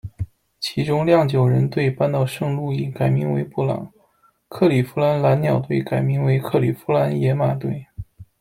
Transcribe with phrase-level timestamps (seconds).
[0.59, 3.91] 其中酿酒人队搬到圣路易，改名为布朗，
[4.49, 7.85] 克里夫兰蓝鸟队改名克里夫兰野马队。